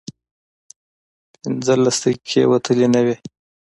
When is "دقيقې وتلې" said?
2.03-2.87